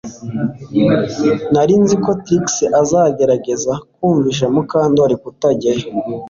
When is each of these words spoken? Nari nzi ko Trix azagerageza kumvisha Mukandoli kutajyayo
Nari 1.53 1.75
nzi 1.81 1.95
ko 2.03 2.11
Trix 2.25 2.45
azagerageza 2.81 3.73
kumvisha 3.95 4.45
Mukandoli 4.53 5.15
kutajyayo 5.21 5.85